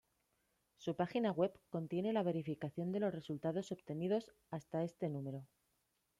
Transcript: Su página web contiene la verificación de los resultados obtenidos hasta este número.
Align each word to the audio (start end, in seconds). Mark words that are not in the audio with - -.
Su 0.77 0.95
página 0.95 1.31
web 1.31 1.53
contiene 1.69 2.11
la 2.11 2.23
verificación 2.23 2.91
de 2.91 2.99
los 3.01 3.13
resultados 3.13 3.71
obtenidos 3.71 4.31
hasta 4.49 4.81
este 4.83 5.09
número. 5.09 5.45